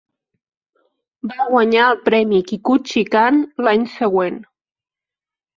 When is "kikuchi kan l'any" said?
2.53-3.87